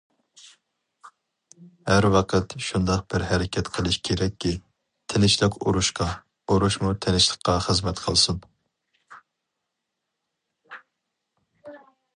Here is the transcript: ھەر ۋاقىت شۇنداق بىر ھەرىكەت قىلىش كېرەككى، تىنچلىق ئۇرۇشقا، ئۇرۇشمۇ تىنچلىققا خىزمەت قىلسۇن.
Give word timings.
ھەر 1.89 2.07
ۋاقىت 2.15 2.55
شۇنداق 2.67 3.03
بىر 3.15 3.25
ھەرىكەت 3.33 3.69
قىلىش 3.75 3.99
كېرەككى، 4.09 4.53
تىنچلىق 5.13 5.59
ئۇرۇشقا، 5.67 6.09
ئۇرۇشمۇ 6.55 6.95
تىنچلىققا 7.07 7.59
خىزمەت 7.69 8.05
قىلسۇن. 8.09 8.43